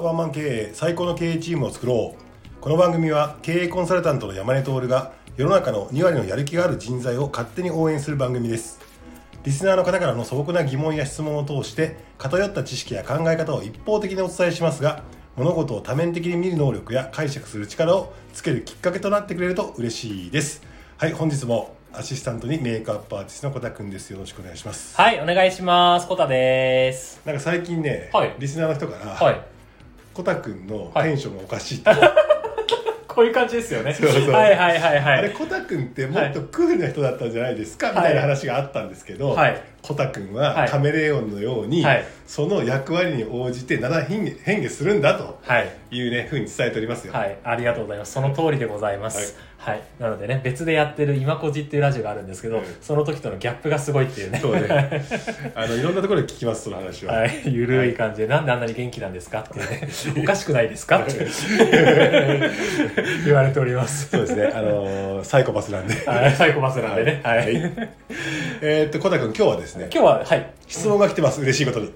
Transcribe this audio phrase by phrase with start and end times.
[0.00, 8.78] ワンマン経営最高の経営チームを作ろうこの番組は経営コンサルタントの山根徹が世の中の2割のやる気がある人材を勝手に応援する番組です
[9.44, 15.02] リスナーの方からの素朴な疑問や質問を通して偏った知識や考え方を一方的にお伝えしますが
[15.36, 20.62] 物事を多面的に見る能力や解釈する力をつけるきっかけとなってくれると嬉しいです
[20.98, 26.06] はい本日もアシスタントにメイクアップアーティストの小田くんですよろしくお願いしますはい、お願いします。
[26.06, 27.22] コタです。
[27.24, 29.55] なんか最近ね、はいリスナーの人から、はい。
[30.16, 31.90] コタくんのはいテンションがおかしいって、
[33.06, 33.92] こういう感じですよね。
[33.92, 35.32] そうそうはいはいはいはあれい。
[35.32, 45.68] コタくんってもっとクールな人だったんじゃないですか、みたいな話があったんですけど、はいコタくんははいカメレオンのように、はいその役割に応じて7変化変化するんだとはい。
[45.90, 48.12] いうねふうに伝えておりますよ、はい、ありがとうございます。
[48.12, 49.36] その通りでございます。
[49.58, 49.82] はい。
[49.98, 52.64] なのでね、別でやってる今こじっていうラジオがあるんですけど、うん。
[52.80, 54.38] その時とのギャップがすごいっていうね。
[54.38, 55.02] そうね。
[55.54, 59.88] あのいろんなところで聞きますその話は、はい、ゆるい感じで、なんであんなに元気なんですかっていうね、
[60.22, 61.26] おかしくないですかって。
[63.24, 64.08] 言われております。
[64.08, 64.52] そうですね。
[64.54, 65.94] あのーサイコパスなんで。
[66.06, 67.20] はい、サイコパスなんでね。
[67.24, 67.46] はい。
[68.60, 70.46] えーっとコタくん今日はですね今日は、はい。
[70.68, 71.40] 質問が来てます。
[71.40, 71.90] 嬉しいことに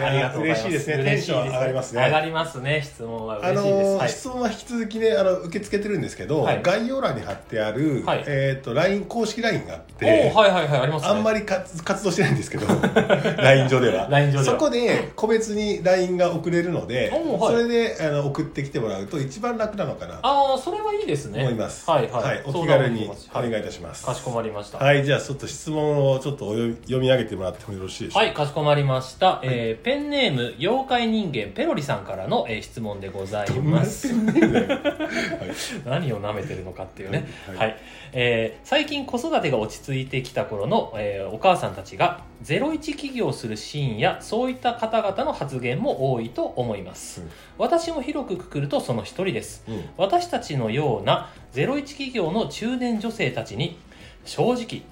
[0.00, 0.62] ありがとうございます。
[0.62, 2.82] 嬉しいですねテンション上がりますね上がりますね。
[2.84, 3.84] 質問はあ嬉しいです。
[3.84, 4.08] のーはい。
[4.08, 11.08] 質問は引き続きねあの受け付けてるんですけど、はい概要欄に貼ってある、はいえー、と LINE 公式 LINE があっおて、ーはいはいはい、ありますね。
[11.08, 12.66] あんまり活活動してないんですけど
[13.42, 21.40] LINE 上では LINE 上ではそこで個別に LINE が送れるので、それであの送ってきてもらうと一番楽なのかなとああ、それはいいですね。
[21.42, 22.42] 思います、はいはい。
[22.44, 24.78] お気軽におはい願いいたします、かしこまりました。
[24.78, 28.26] はいじゃあちょっと質問をちょっとお読み上げてもらってもよろしいでしょうか？
[28.26, 29.40] はい、かしこまりました。
[29.42, 34.12] えーペンネーム、妖怪人間ペロリさんからの、えー質問でございます。
[35.84, 37.26] 何を舐めてるのかっていうね。
[37.48, 37.76] はいはい。
[38.12, 47.22] えー最近子育てが落ち着いてきた頃の、えーお母さんたちが01起業するシーンやそういった方々の発言も多いと思います。
[47.22, 49.64] うん私も広くくくるとその一人です。
[49.68, 53.76] うん私たちのような01企業の中年女性たちに
[54.24, 54.82] 正直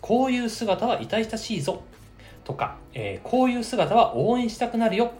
[0.00, 1.82] こういう姿は痛々しいぞ
[2.48, 5.12] とか、えーこういう姿は応援したくなるよ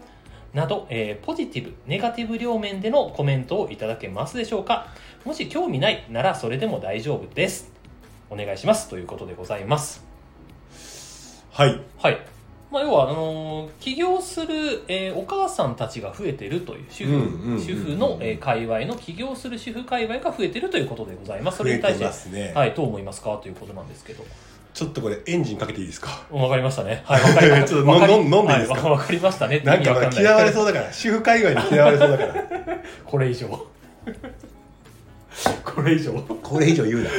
[0.55, 4.87] など、えーポジティブネガティブ両面でのコメントをいただけますでしょうか。
[5.23, 7.71] もし興味ないならそれでも大丈夫です。
[8.31, 8.89] お願いします。
[8.89, 10.03] ということでございます。
[11.51, 11.79] はい。
[11.99, 12.17] はい。
[12.71, 21.59] まあ、要はあのー起業する、えーお母さんたちが増えてるという主婦,、うんうんうん主婦の、えー界隈の起業する主婦界隈が増えてるということでございます。
[21.59, 22.53] それに対してね。
[22.55, 23.37] はい、どう思いますか？
[23.37, 24.25] ということなんですけど
[24.79, 26.21] ちょっとこれエンジンかけていいですか？
[26.31, 27.03] わかりましたね。
[27.05, 28.79] はいわかりま ちょっと飲ん飲んでいいですか？
[28.81, 30.21] はいわかりましたねなんか意味わんない。
[30.21, 30.93] 嫌われそうだから。
[30.93, 32.33] 主婦界隈に嫌われそうだから。
[33.05, 33.47] これ以上。
[35.65, 36.13] これ以上。
[36.13, 37.09] これ以上言うな。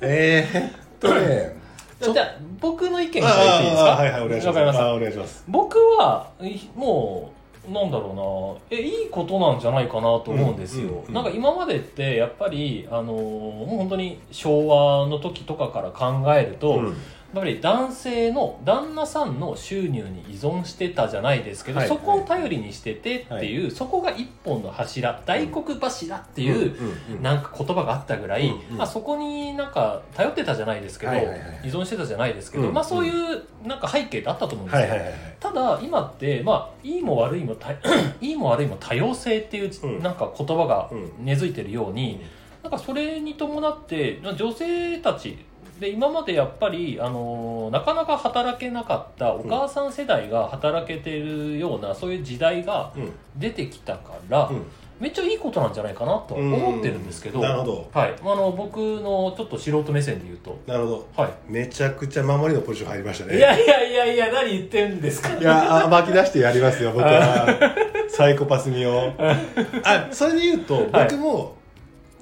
[0.00, 1.56] えーっとね
[2.00, 3.82] じゃあ僕の意見から言っていいですか？
[3.84, 4.54] ああはいはいお願いします。
[4.54, 4.84] わかりました。
[4.86, 5.44] あお願いします。
[5.48, 7.37] 僕はいもう
[7.72, 8.78] なんだろうな。
[8.78, 16.96] えいいことなんじゃないかなと思うんですよ、うんうんうんなんか今までってやっぱりあのもう本当に昭和の時とかから考えると、うん
[17.34, 21.88] やっぱり男性の旦那さんの収入に依存してたじゃないですけど、はい。
[21.88, 27.22] そこを頼りにしててっていう、そこが一本の柱大黒柱っていう、うんうんうん。
[27.22, 28.76] なんか言葉があったぐらい、うんうん。
[28.78, 35.36] まあ、そこになんか頼ってたじゃないですけど、はいはいはい依存してたじゃないですけど、うんまあ、そういうなんか背景ってあったと思うんですよ、はいはいはいはい。
[35.38, 37.72] ただ今って、まあ、いいも悪いもた
[38.22, 40.02] いいも悪いも多様性っていう、うん。
[40.02, 41.26] なんか言葉がうん。
[41.26, 42.22] 根付いてるように、
[42.62, 45.38] なんかそれに伴って女性たち
[45.78, 53.12] で今までやっぱり、あのーなかなか働けなかったお母さん世代が働けてるような、そういう時代がうん。
[53.36, 54.62] 出てきたから、うん。
[54.98, 57.88] めっちゃいいことなんじゃないかなとは思ってるんですけど、うんなるほど。
[57.92, 61.08] はい、あの僕のちょっと素人目線で言うと、なるほど。
[61.16, 63.36] はめちゃくちゃ守りのポジション入りましたい、ね。
[63.36, 65.36] いやいやいやいや何言ってんですか？
[65.36, 67.46] いやあ巻き出してやりますよ僕は。
[68.10, 69.12] サイコパス味を。
[69.84, 71.04] あそれで言うとはい。
[71.04, 71.54] 僕も、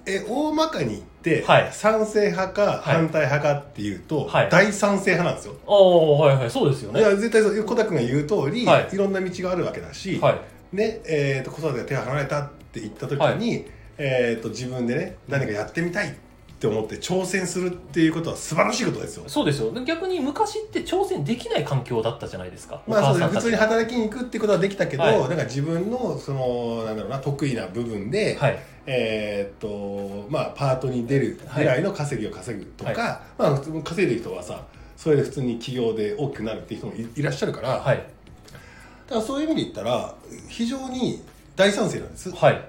[0.04, 1.02] え大まかに
[1.46, 1.68] はい。
[1.72, 2.80] 賛成派かはい。
[2.96, 4.50] 反対派かっていうと、はい。
[4.50, 6.50] 大賛成派なんですよ、ああはいはい。
[6.50, 7.00] そうですよね。
[7.00, 7.64] いや絶対そう。
[7.64, 8.88] 小田君が言う通り、はい。
[8.92, 10.40] い、ろんな道があるわけだし、はい。
[10.76, 13.66] ねえー、と子育てが手が離れたって言った時に、
[13.98, 16.14] えー、と自分でね何かやってみたいっ
[16.58, 19.24] て思って挑戦するっていうことは素晴らしいことですよ。
[19.26, 19.70] そうですよ。
[19.84, 25.18] 逆に昔って挑戦できない環境だったじゃないですか、まあ、そうお母さんたち普通に働きに行くってことはできたけど、はい。
[25.20, 28.58] なんか自分のそのなんだろうな得意な部分で、はい。
[28.86, 34.64] えーっとまあ、パートに出るぐらいの稼ぎを稼ぐとか、はまあ、普通に稼いでる人はさ
[34.96, 37.96] それで普通に企業で大きくなるっていう人もいいらっしゃるから、はい。
[37.96, 40.14] だからそういう意味で言ったら
[40.48, 41.22] 非常に
[41.56, 42.30] 大賛成なんです。
[42.30, 42.64] はい。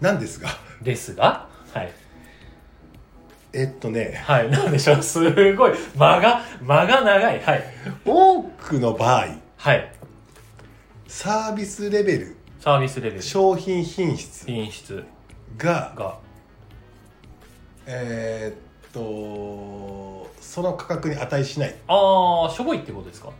[0.00, 0.50] なんですが。
[0.82, 2.03] ですがはい
[3.54, 4.20] えっとね。
[4.26, 5.02] はいなんでしょう。
[5.02, 5.72] すごい。
[5.96, 7.40] 間が間が長い。
[7.40, 7.64] はい。
[8.04, 9.92] 多くの場合はい。
[11.06, 13.22] サービスレベルサービスレベル。
[13.22, 15.04] 商品品質品質。
[15.56, 16.18] がが。
[17.86, 21.74] えーっとその価格に値しない。
[21.88, 23.30] ああしょぼいってことですか？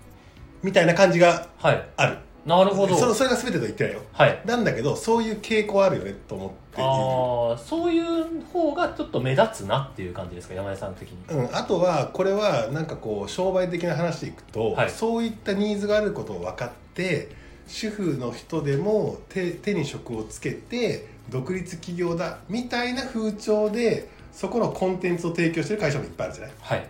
[0.62, 1.88] みたいな感じがはい。
[1.96, 2.94] あるなるほど。
[2.94, 4.00] そそれが全てとは言ってないよ。
[4.12, 4.42] はい。
[4.44, 11.16] なんだけどそういう傾向あるよねと思ってああそういう方がちょっと目立つなっていう感じですか山根さん的に。
[11.30, 14.90] うん、あとはこれはなんかこう商売的な話でいくと、はい。
[14.90, 17.30] そういったニーズがあることを分かって
[17.66, 26.54] 主婦の人でも手手に職をつけて独立企業だみたいな風潮でそこのコンテンツを提供してる会社もいっぱいあるじゃない。
[26.60, 26.88] はい。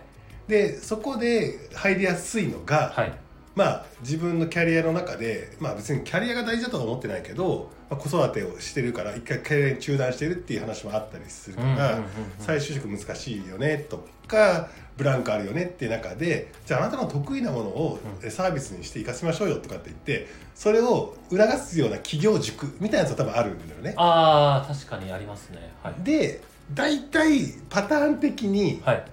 [0.49, 3.24] でそこで入りやすいのが、はい
[3.55, 12.03] まあ自分のキャリアの中でまあ別にキャリアが大事だとは思ってないけど、まあ、子育てをしてるから一回キャリアに中断してるっていう話もあったりするから、
[12.39, 23.93] 再就職難しいよねとかブランクあるよねっていう中でじゃああなたの得意なものをうサービスにして生かしましょうよとかって言ってそれを促すような企業塾みたいなやつは多分あるんだよね。
[23.97, 25.73] ああ確かにありますね。
[25.81, 25.95] はい。
[26.03, 26.41] で
[26.73, 29.05] 大体パターン的にはい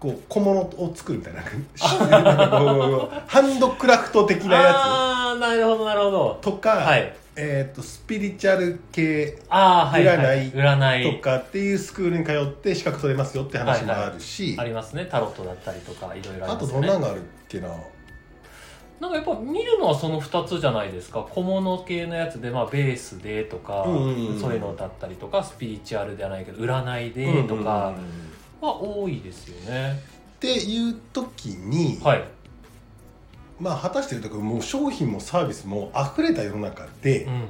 [0.00, 1.42] こう小物を作るみたいな。
[3.26, 6.38] ハンドクラフト的なやああなるほどなるほど。
[6.40, 7.14] つとか、はい。
[7.40, 17.68] えー、とスピリチュアル系ああはい、はい、占いとかっていうスクールに通って資格取れますよって話もあるし、ありますねタロットだったりとかいろいろありあとどんなんがあるっけな？
[18.98, 21.20] なんかやっぱ見るのはその2つじゃないですか？
[21.30, 28.27] 小物系のやつで、まあ、ベースでとか、うんうんうんそういうのだったりとかスピリチュアルではないけど占いでとかうん
[28.60, 30.00] は多いですよね、
[30.36, 32.24] っていう時に、はい。
[33.60, 37.48] まあ果たして言うともう商品もサービスも溢れた世の中で、うん。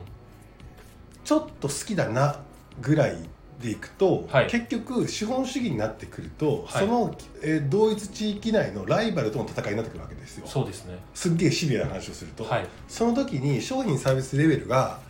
[1.24, 2.36] ちょっと好きだな
[2.80, 3.16] ぐらい
[3.60, 4.46] でいくと、はい。
[4.46, 6.86] 結局資本主義になってくると、はい。
[6.86, 10.46] その、えー同一地域内のライバルとの戦いになってくるわけですよ。
[10.46, 10.98] そうですね。
[11.12, 12.66] すっげえシビアな話をすると、はい。
[12.88, 15.00] その時に商品サービスレベルが、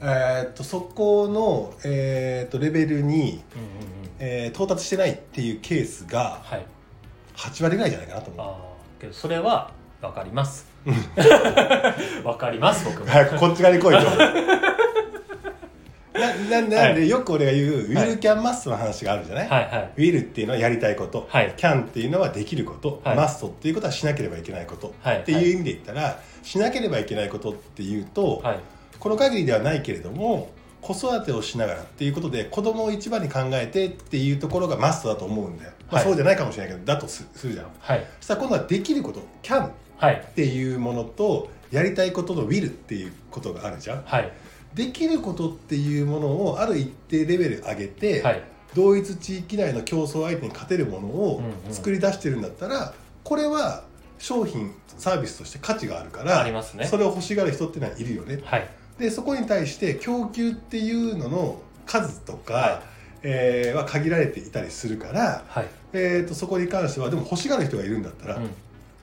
[0.00, 3.42] えーっとそこの、えーっとレベルに、うんうんうん。
[4.18, 6.66] えー到達してないっていうケースがはい。
[7.36, 8.46] 8割ぐらいじゃないかなと思う。
[8.46, 8.56] ああ
[9.00, 9.70] けどそれは
[10.00, 10.66] 分かります。
[10.86, 13.06] 分かります僕も。
[13.06, 14.00] 早くこっち側に来いと。
[16.18, 19.92] なななんで、よく俺が言うウィルキャンマストの話があるじゃない、はいはい。
[19.96, 21.52] ウィルっていうのはやりたいこと、はい。
[21.56, 23.16] キャンっていうのはできること、はい。
[23.16, 25.18] マストっていうことはしなければいけないこと、はい。
[25.18, 28.58] っていう意味で言ったらしなければいけないことっていうと、はい
[29.06, 30.50] この限りではないけれども
[30.80, 36.04] 子育てをしながらっていうことで子供を一番に考えてっていうところがマストだと思うんだよ、まあ、はい。
[36.04, 37.66] そうじゃないかもしれないけどだとすするじゃん。
[37.78, 38.04] はい。
[38.18, 44.02] そしたら今度はできることキャンっはいていうものとやりたいことのウィルっていうことがあるじゃん。
[44.02, 44.32] はい。
[44.74, 48.42] できることっていうものをある一定レベル上げて、はい。
[48.74, 51.72] 同一地域内の競争相手に勝てるものをうんうん。
[51.72, 52.92] 作り出してるんだったら、
[53.22, 53.84] これは
[54.18, 56.86] 商品サービスとして価値があるからありますね。
[56.86, 58.40] それを欲しがる人っていうのはいるよね。
[58.42, 62.82] はいでそこに対して供給っていうのの数とか、は
[63.22, 65.66] えーは限られていたりするから、はい。
[65.92, 68.50] えー、とそこに関してはでも欲しがる人がいるんだったら、うん。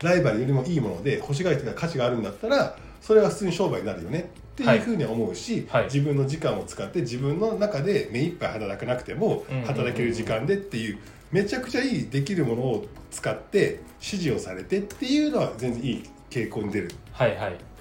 [0.01, 5.85] ライバルよりもいいもので欲しがる人が価値があるんだったらそれは普通に商売になるよねっていうふうには思うし、はい。
[5.85, 10.99] 自分の時間を使って自分の中で目いっぱい働かなくても働ける時間でっていう
[11.31, 16.91] めちゃくちゃいいできるものを使って指示をされてっていうのは全然いい傾向に出る。
[17.11, 17.72] はいはい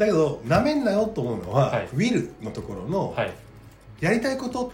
[0.00, 1.88] だけどなめんなよと思うのは、はい。
[1.92, 3.32] ウィルのところのはい。
[4.00, 4.72] やりたいこと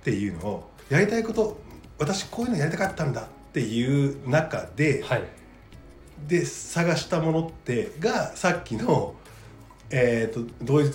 [0.00, 1.58] っていうのをやりたいこと
[1.98, 5.22] 私こういうのやりたかったんだっていう中で、はい。
[6.26, 9.14] で探したものってがさっきの、
[9.88, 10.92] えー、と同一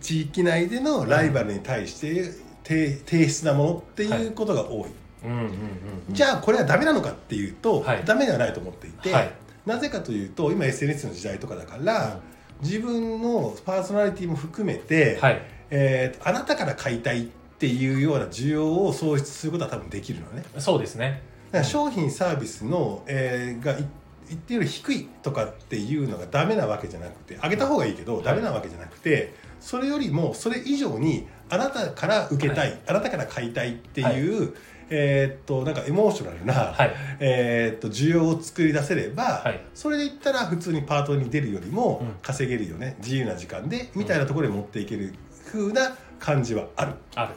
[0.00, 2.32] 地域内でのライバルに対して
[2.64, 4.90] 低低質なものっていうことが多い、
[5.24, 6.14] うんうんうんうん。
[6.14, 8.04] じゃあこれはダメなのかっていうと、はい。
[8.06, 9.32] ダメではないと思っていて、はい。
[9.66, 12.18] なぜかというと今 SNS の時代とかだから、
[12.62, 15.42] 自分のパーソナリティも含めて、はい。
[15.70, 20.44] えーとあなたから買いたいっていうような需要を創出することは多分できるのね。
[20.58, 21.22] そうですね。
[21.64, 23.84] 商品サービスの、えーがい
[24.30, 28.22] 一定より低いとかっていうのがダメなわけじゃなくて上げた方がいいけど、い。
[28.22, 34.54] ダメなわけじゃなくてそれよりもそれ以上にあなたから受けたい、あなたから買いたいっていう、
[34.90, 36.94] えーっとなんかエモーショナルな、はい。
[37.20, 39.60] えーっと需要を作り出せれば、はい。
[39.74, 42.14] それで言ったら普通にパートに出るよりもうん。
[42.22, 45.14] 稼げるよね、自由な時間でみたいなところに持っていける
[45.46, 46.92] 風な感じはある。
[47.14, 47.34] ある。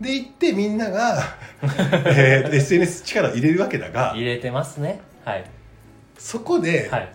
[0.00, 1.18] で言ってみんなが、
[1.62, 5.00] えーと SNS 力を入れるわけだが入れてますね。
[5.24, 5.44] はい。
[6.18, 7.12] そこではい。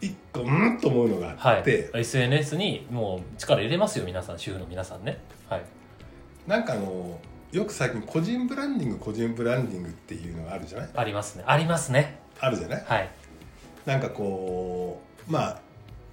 [0.00, 1.98] 一個うんと思うのがあはって、い。
[2.00, 5.18] SNS にもう力入れますよ皆さん主婦の皆さんね。
[5.48, 5.62] はい。
[6.46, 7.20] なんかあの
[7.52, 10.88] よく最近個人ブランディング個人ブランディングっていうのがあるじゃない？
[10.94, 11.44] ありますね。
[11.46, 12.18] ありますね。
[12.40, 12.84] あるじゃない？
[12.86, 13.10] はい。
[13.84, 15.60] なんかこうまあ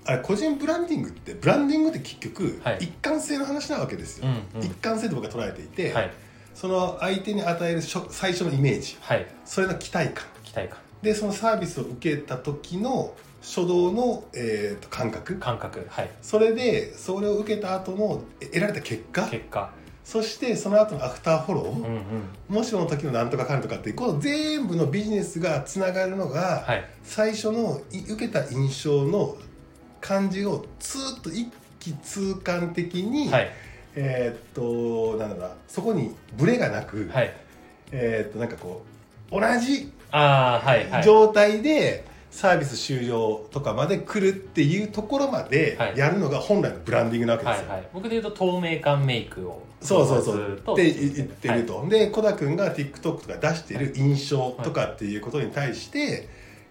[0.06, 2.80] あれ個人ブランディングってブランディングって結局はい。
[2.82, 4.66] 一貫性の話なわけですよ、うんうん。
[4.68, 6.12] 一貫性と僕は捉えていて、はい。
[6.54, 8.98] その相手に与える初最初のイメージ。
[9.00, 9.26] はい。
[9.46, 10.26] それの期待感。
[10.44, 10.78] 期待感。
[11.02, 15.38] でそのサービスを受けた時の初動の、えーと感覚。
[15.38, 15.88] 感覚。
[15.90, 16.10] はい。
[16.22, 19.26] それでそれを受けた後のえ得られた結果。
[19.30, 19.72] 結果
[20.12, 22.56] そしてその後のアフターフォロー、うんうん。
[22.56, 26.84] もしもの時のなんとかかんとかってこの全部のビジネスがつながるのが、はい。
[27.04, 29.38] 最初のい受けた印象の
[30.02, 33.52] 感じをずっと一気通貫的に、はい。
[33.96, 37.32] えーっとなんだそこにブレがなく、はい。
[37.92, 38.82] えーっとなんかこ
[39.32, 39.92] う同じ
[41.04, 45.98] 状態でサービス終了とかまで来るっていうところまではい。
[46.00, 47.70] やるのが本来のブランディングなわけですよ。
[47.70, 47.90] はいはい。
[47.94, 50.36] 僕で言うと透明感メイクをそうそうそう。
[50.36, 56.28] ずって言ってると、でコダ君が TikTok とか出してる印象とかっていうことに対して、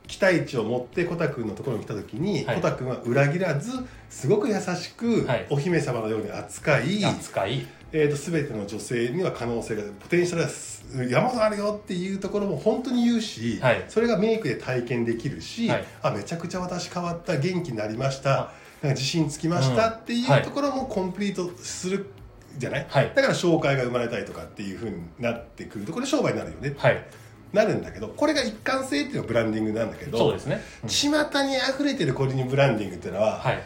[0.08, 2.56] 期待値を持ってコタ君のところに来た時に、はい。
[2.56, 3.70] コタ君は裏切らず
[4.08, 5.46] すごく優しく、はい。
[5.50, 7.66] お姫様のように扱い、扱い。
[7.92, 13.84] えー、と全ての女性には可能性がポテンシャルがす山ほどあるよっていうところも本当に言うし、はい。
[13.88, 15.84] それがメイクで体験できるし、はい。
[16.02, 20.22] あめちゃくちゃ私変わった元気になりましたなんか自信つきましたってい。
[20.22, 22.10] はいうところもコンプリートする
[22.56, 23.12] じゃない、はい。
[23.14, 27.04] だから紹介が生まれたりとかっていうふうになってくるとこれ商売になるよね、はい。
[27.52, 30.88] なるんだけどこれが一貫性っていうのがブランディングなんだけどそうですね、うん。
[30.88, 31.08] 巷
[31.44, 33.62] に溢れてる個人ブランディングっていうのは、はい。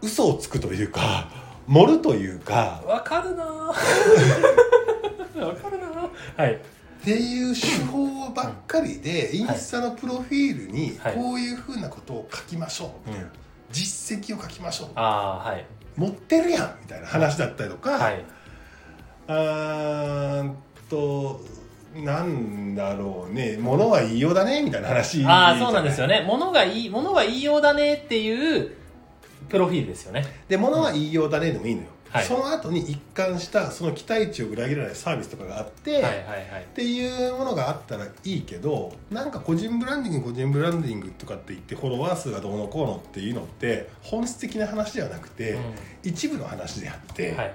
[0.00, 1.28] 嘘をつくというか
[1.66, 3.46] 盛るというかわかるなぁ
[5.44, 6.54] わかるなぁはい。
[6.54, 6.58] っ
[7.04, 11.14] ていう手法ばっかりでインスタのプロフィールにはい。
[11.14, 13.32] こういうふうなことを書きましょうみたいな、うん。
[13.70, 14.88] 実績を書きましょう。
[14.94, 15.66] ああはい
[15.98, 18.24] 持ってるやんみたいな話だったりとか、はい。
[19.26, 20.56] あーん
[20.88, 21.40] と
[21.94, 26.20] なんだろうね物は言いようだねみたいな話ああそうなんですよね。
[26.20, 28.72] ね物がいい物は言いようだねっていう
[29.48, 30.24] プロフィールですよね。
[30.48, 32.24] で物は言いようだねでもいいのよ、はい。
[32.24, 36.04] その後に一貫したその期待値を裏切らないサービスとかがあって、っ
[36.74, 45.58] ていうものがあったらいいけどなんか個人ブランディング個人ブランディングとかって言ってフォロワー数がどうのこうのっていうのって本質的な話ではなくて、
[46.02, 47.54] 一部の話であって、はい。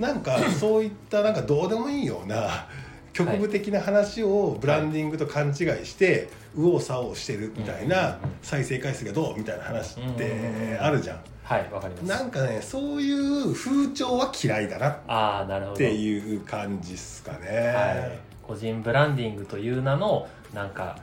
[0.00, 2.68] なんかそういったなんかどうでもいいような
[3.16, 5.54] 局部的な話をブランディングと勘違い
[5.86, 11.20] して右往左往してるみたいな再生回数がどうみたいな話ってあるじゃん。
[11.42, 15.76] はいわかりますなんかねそういう風潮は嫌いだなっああなるほど。
[15.78, 17.48] ていう感じっすかね。
[17.68, 20.98] はい、個人ブランディングという名のなんか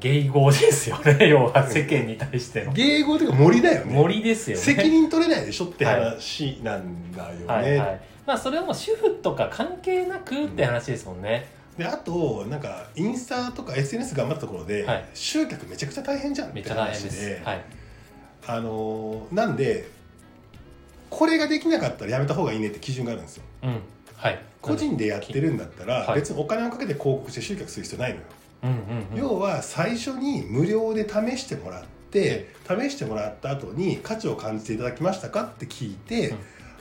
[0.00, 2.72] 迎合ですよね 要は世間に対しての。
[2.72, 3.94] 迎合というか森だよね。
[3.94, 4.62] 森ですよね。
[4.62, 15.04] 責任取れないでしょって話なんだよね、はいはいまあそれはもう主婦とか関係なくって話ですもんね、であとなんかインスタとか SNS 頑張ったところで、はい。
[15.14, 17.42] 集客めちゃくちゃ大変じゃんっめってちゃ大変で話です。
[17.42, 17.64] はい。
[18.46, 19.88] あのーなんで
[21.08, 23.44] これができなかったらやめた方がいいねって基準があるんですよ。
[23.62, 23.80] うん。
[24.14, 24.38] はい。
[24.60, 26.16] 個人でやってるんだったら、はい。
[26.16, 28.22] 別にお金をかけて広告して集客する必要ないのよ、
[28.64, 28.76] うんうん
[29.12, 29.18] うん。
[29.18, 36.38] 要は最初に無料で試してもらって試してもらった後に価値を感じていただきましたかって聞いて、うん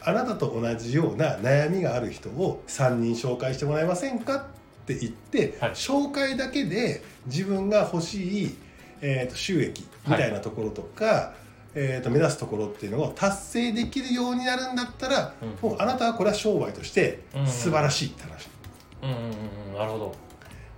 [0.08, 4.44] あなたと同じような悩みがある人を3人紹介してもらえませんかっ
[4.86, 5.72] て言って、はい。
[5.72, 8.58] 紹介だけで自分が欲しい、
[9.02, 11.34] えーと収益みたいなところとか、
[11.76, 15.70] えー、と目指すところっていうのを達成できるようになるんだったら、うん。
[15.70, 18.48] もうあなたはこれは商売として素晴らしいって話。
[19.04, 19.24] うんうんうん
[19.72, 19.78] うん。
[19.78, 20.16] なるほど。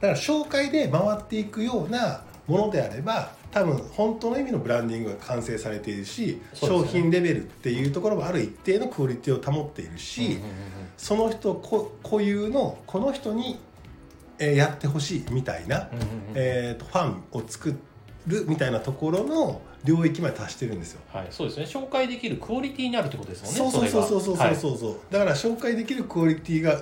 [0.02, 10.44] だから紹介で回っていくようなものであれば多分本当の意味のブランディングが完成されているし、商品レベルっていうところもある一定のクオリティを保っているし、うんうんうん
[11.00, 13.58] その人こ固有のこの人に、
[14.38, 17.74] えーやってほしいみたいな、うんうんうんえーとファンを作
[18.28, 21.02] るみたいなところの領域まで達してるんですよ。
[21.08, 21.66] はい、そうですね。
[21.66, 26.82] 紹介できるクオリティになるってことですそうそうもんねれがそうそうそうはいそうそう、だから紹介できるクオリティが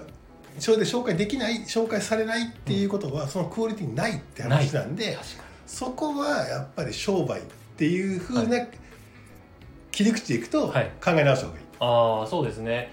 [0.58, 7.44] それで紹介できない紹介されないっていうことは、そのクオリティないって話なんで確かそこはやっぱり商売っ
[7.76, 8.66] ていうふうな
[9.92, 10.92] 切り口でいくと考はい。
[11.08, 12.92] え直した方がいい、ああそうですね。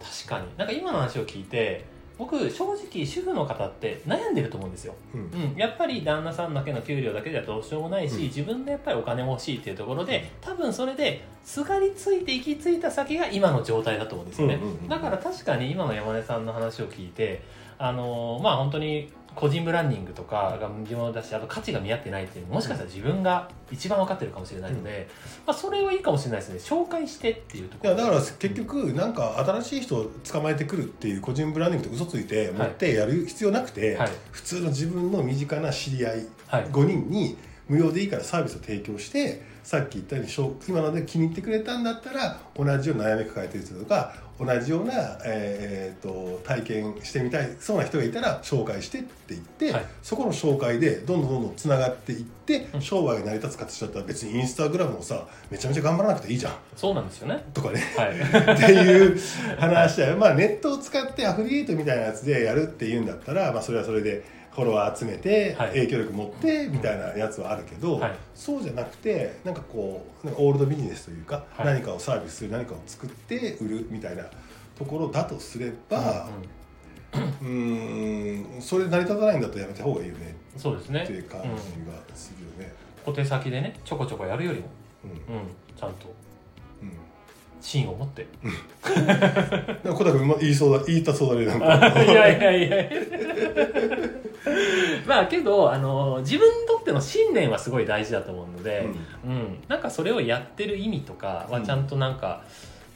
[0.00, 0.46] 確かに。
[0.56, 1.84] なんか今の話を聞いて
[2.18, 5.20] 僕正直主婦の方って悩んでると思うんですよ、うん。
[5.20, 8.22] うん、やっぱり旦那さんだけの給料だけではどうしようもないし、うん。
[8.24, 17.42] 自分でやっぱりお金も欲しいっていうところで多分それですがりついて行き着いた先が今の状態だと思うんですよね、だから確かに今の山根さんの話を聞いて
[17.80, 25.08] あのーまあ本当に個人ブランディングとかが自分を出してあと価値が見合ってないっていうのももしかしたら自分が一番分かってるかもしれないので、
[25.46, 26.58] まあ、それはいいかもしれないですね。
[26.58, 27.94] 紹介してっていうところ。
[27.94, 34.10] いやだから結局なんか新しい人を捕まえてくるっていう個人ブランディングと嘘ついて持ってやる必要なくて、はい。
[34.32, 37.36] 普通の自分の身近な知り合い5人に
[37.68, 49.84] 無料でいいからサービスを提供してさっき言ったようにしょう今ので気に入ってくれたんだったら同じような悩み抱えてる人とか同じような、えーえーと体験してみたいそうな人がいたら紹介してって言って、はい。
[50.02, 52.80] そこの紹介でどんどんどんどんつながっていって、うん。
[52.80, 56.54] 商売が成り立つ形だったら別にインスタグラムをさめちゃめちゃ頑張らなくていいじゃん。
[56.74, 57.44] そうなんですよね。
[57.52, 57.80] とかね。
[57.96, 58.10] はい。
[58.16, 59.18] っていう
[59.58, 65.68] 話だよ、まあ、ネットを使ってアフリエイトみたいなやつでやるっていうんだったら、まあ、それはそれでフォロワー集めてはい。
[65.68, 68.14] 影響力持ってみたいなやつはあるけど、はい。
[68.34, 71.66] そうじゃなくてなんかこうなんかオールドビジネスというか、はい。
[71.66, 74.24] 何かをサービスする何かを作って売るみたいな
[74.76, 76.28] ところだとすれば
[77.42, 80.34] うんそれで成り立たないんだったらやめた方がいいよね。
[80.56, 81.02] そうですね。
[81.02, 81.62] っていう感じうんが
[82.14, 82.74] するよね。
[83.04, 84.66] 小手先でねちょこちょこやるよりも、
[85.04, 85.10] うん。
[85.10, 85.42] うん、
[85.76, 86.08] ちゃんと。
[86.08, 86.29] うん
[87.60, 88.26] 芯を持って。
[88.84, 89.82] なん。
[89.82, 92.02] か小田君うま言いそうだ言いたそうだねなんか。
[92.02, 92.80] いやいやいや。
[92.82, 93.00] いや
[95.06, 98.88] まあけどあの自分にとっての信念はすごい大事だと思うので、
[99.24, 99.58] うん。
[99.68, 102.44] なんかそれをやってる意味とかはちゃんとなんか、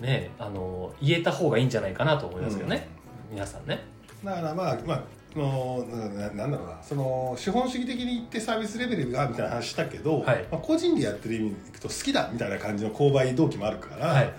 [0.01, 2.89] ねあの言えた方がいいんじゃないかなと思いますけどね、
[3.31, 3.85] 皆さんね。
[4.25, 10.47] だからまあまあもうななんだろうなその資本主義的に言ってサービスレベルがみたいな話したけど、はい。
[10.51, 14.33] まあ、個人でやってる意味でいくと好きだみたいな感じの購買動機もあるから、はい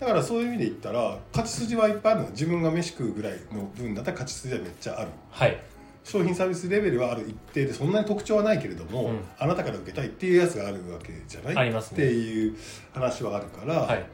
[0.00, 2.30] だからそういう意味で言ったら勝ち筋はいっぱいあるの。
[2.30, 5.08] 自分が飯食うぐらいの分だったら勝ち筋はめっちゃある。
[5.30, 5.60] はい。
[6.04, 9.20] 商品サービスレベルはある一定でそんなに特徴はないけれども、うん。
[9.38, 12.04] あなたから受けたいっていうやつがあるわけじゃないありますね。
[12.04, 12.56] っていう
[12.92, 14.06] 話はあるから、はい。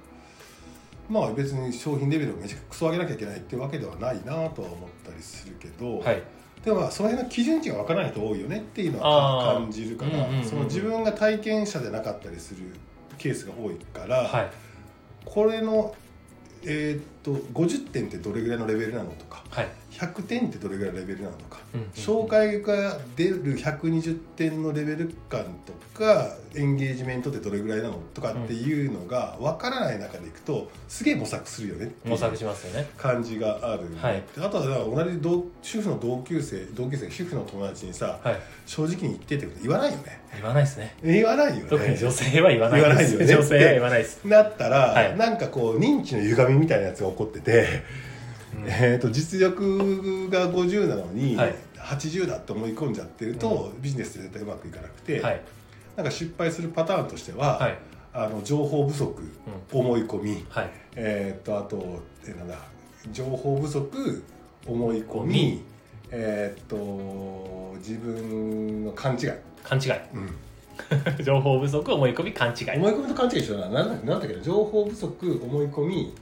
[1.09, 6.23] まあ別に商品レベルをめちゃくそ上げなきゃいけないっていうわけではないなとは思ったりするけど、はい。
[6.65, 10.45] でもまあその辺の基準値がわからない人多いよねっていうのは感じるから、うんうんうんうん。
[10.45, 12.63] その自分が体験者でなかったりする
[13.19, 14.51] ケースが多いから、はい
[15.25, 15.95] これの、
[16.65, 19.69] えーっと50点ってどれぐらいのレベルなのとかはい。
[19.91, 32.89] 100点ってどれぐらいのレベルなのとか、うんうん紹介が出る120点のレベル感とかエンゲージメントってどれぐらいなのとかっていうのがわからない中でいくとすげえ模索するよね模索しますよね。
[32.97, 34.23] 感じがある、はい。
[34.39, 38.41] あとは同じ同主婦の同級生同級生主婦の友達にさはい。
[38.67, 40.21] 正直に言ってってこと言わないよね。
[40.35, 40.97] 言わないですね。
[41.03, 41.67] 言わないよね。
[41.69, 42.89] 特に女性は言わないです。
[42.89, 43.27] 言わないよね。
[43.37, 44.29] 女性は言わないです。
[44.29, 45.17] だったら、はい。
[45.17, 47.67] なんかこう認知の歪みみたいなやつが起こってて、
[48.55, 48.69] うん。
[48.69, 51.55] えー、と実力が50なのに、はい。
[51.79, 55.43] 80だって思い込んじゃってると、ビジネスで絶対うまくいかなくて、はい。
[55.97, 57.79] なんか失敗するパターンとしては、はい。
[58.13, 59.23] あの情報不足、
[59.73, 60.71] 思い込み、はい。
[60.97, 62.57] えー、とあと、えーなんだ
[63.13, 64.25] 情報不足
[64.67, 65.65] 思い込みみ。
[66.11, 69.31] えー、と自分の勘違い、
[69.65, 72.77] 勘違うん、い 情報不足思い込み勘違い。
[72.77, 73.85] 思い込みと勘違い一緒だな。
[73.85, 74.41] なんだなんだっけな。
[74.41, 76.15] 情報不足思い込み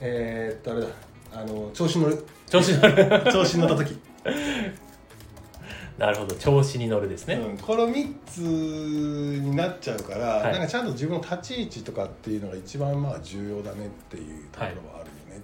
[0.00, 0.86] えー、っとあれだ。
[1.32, 2.24] あの調子に乗る。
[2.48, 3.22] 調子に乗る。
[3.32, 3.98] 調子に乗った時、
[5.98, 6.34] なるほど。
[6.36, 10.52] 調子に乗るですね、うん、この3つになっちゃうから、はい。
[10.52, 15.42] なんかちゃんと自分の立ち位置とかっていうのが一番まあ重要だねっていうところはあるよね、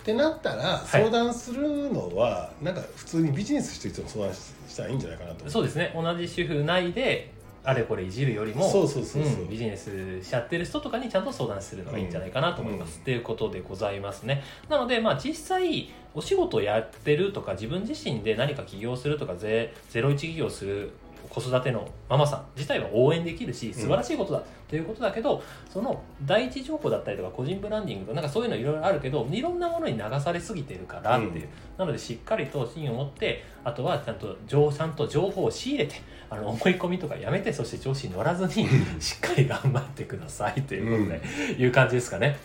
[0.00, 0.86] ってなったらい。
[0.86, 5.92] 相談するのは、なんか普通にビジネスしてる人と相談ししたらいいんじゃないかなとそうですね。
[5.94, 7.32] 同じ主婦内で
[7.64, 9.32] あれこれいじるよりもそうそうそうそう。
[9.42, 13.02] うんビジネスしちゃってる人とかにちゃんと相談するのがいいんじゃないかなと思います、うん。
[13.02, 14.42] っていうことでございますね。
[14.68, 20.90] なのでまあ実際お仕事をやってるとか自分自身で何か起業するとかゼゼロ一起業する
[21.28, 31.48] 子育てのママさん自体は応援できるし素晴らしいことだということだけど、その第一情報だったりとか個人ブランディングとかなんかそういうのいろいろあるけどいろんなものに流されすぎてるからっていう、うん。
[31.78, 38.68] なのでしっかりと芯を持ってあとはちゃんと情ちゃんと情報を仕入れてあの思い込みとかやめてそして調子に乗らずに
[39.00, 42.38] しっかり頑張ってくださいということで、いう感じですかね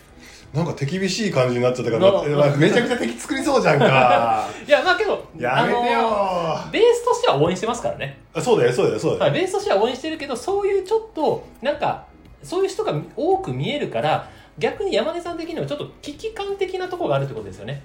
[0.54, 4.48] なんか手厳しい感じになっちゃったかなら、まあめちゃくちゃ敵作りそうじゃんか。
[4.64, 6.58] いやまあけどやめてよ。
[6.70, 12.04] ベースとしては応援してますからね、あそうだよそうだよそうだよ、はい、ベースとしては応援してるけどそういうちょっとなんか
[12.44, 17.82] そういう人が多く見えるから逆に山根さん的にはちょっと危機感的なところがあるってことですよね。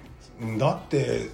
[0.58, 1.28] だって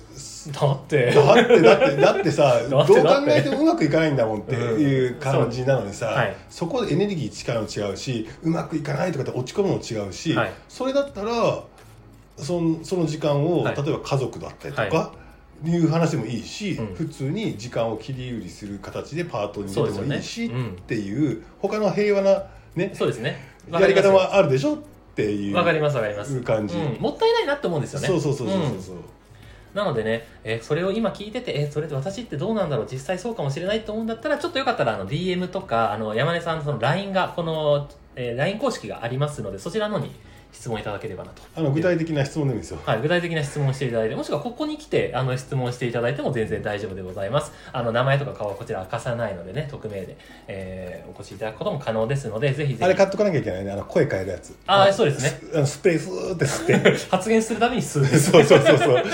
[0.51, 1.13] だって。
[1.13, 2.95] だってだってだってさだどう考
[3.29, 6.11] えてもうまくいかないんだもんっていう感じなのにさ、う。
[6.13, 6.37] んはい。
[6.51, 10.53] そこでエネルギー力も違うしうまくいかないとかって落ち込むのも違うし、はい。
[10.69, 11.63] それだったら
[12.37, 13.77] そのその時間を、はい。
[13.77, 15.13] 例えば家族だったりとか、、は
[15.65, 15.77] い。
[15.77, 16.95] う話でもいいし、うん。
[16.95, 20.71] 普通に時間を切り売りする形でパートに出てもいいし、うん。
[20.71, 22.43] っていう他の平和な、
[22.75, 23.39] ね、そうですね。
[23.71, 24.79] やり方もあるでしょ？
[25.17, 26.43] っていうわかりますわかります。
[26.43, 27.01] 感じ、うん。
[27.01, 28.07] もったいないなって思うんですよね。
[28.07, 29.05] そうそうそうそうそううん。
[29.73, 32.89] なのでね、えーそれを今聞いてて、えーそれって私ってどうなんだろう？
[32.91, 40.11] 実際そうかもしれないと思うんだったらちょっとよかったらあの DM とかあの山根さんのその LINE がこの、えー LINE 公式がありますのでそちらのに
[40.53, 41.43] 質問いただければなと。
[41.55, 42.81] あの具体的な質問でもいいですよ。
[42.85, 47.53] はい、具体的な質問をしていただいて、もしくはここに来てあの質問していただいても全然大丈夫でございます。
[47.73, 50.17] あの名前とか顔はこちら明かさないのでね、匿名で、
[50.49, 52.85] えーお越しいただくことも可能ですので、ぜひぜひ。
[52.85, 53.71] あれ買っとかなきゃいけないね。
[53.73, 54.57] あの声変えるやつ。
[54.67, 55.41] あーそうですね。
[55.55, 56.99] あのスプレースーって吸って。
[57.11, 58.31] 発言するために数です。
[58.33, 59.05] そうそうそうそう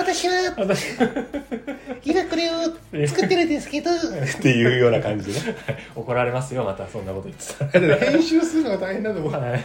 [0.00, 0.96] 私は私。
[2.02, 3.94] 今これを作ってるんですけどっ
[4.40, 5.56] ていうような感じでね。
[5.94, 7.96] 怒られますよ、またそんなこと言ってたら。
[8.10, 9.42] 編集するのが大変だと思うはい。
[9.50, 9.60] はい。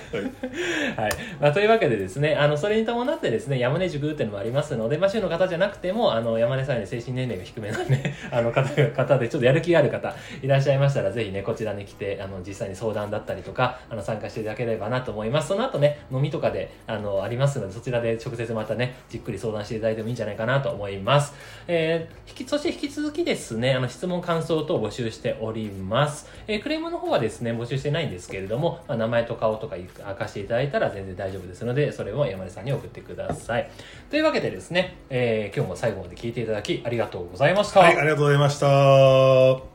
[1.40, 15.48] まあ、というわけでですねあのそれに伴ってですね山根塾っていうのもありますので、まあ、州の方じゃなくてもあの山根さんより精神年齢が低めな、ね、 あの方方でちょっとやる気がある方いらっしゃいましたらぜひねこちらに来てあの実際に相談だったりとかあの参加していただければなと思います。
[15.50, 21.34] その後ね飲みとかであのありますのでそちらで直接またねじっくり相談していただいてもいいんじゃないゃないかなと思います、
[21.68, 33.70] えー引きそして引き続きですねあの質問感想等を募集しております、えークレームの方はですね募集してないんですけれども、まあ、名前と顔とか明かしていただいたら全然大丈夫ですのでそれを山根さんに送ってください。
[34.10, 39.75] というわけでですね、えー今日も最後まで聞いていただきありがとうございました、はいありがとうございました。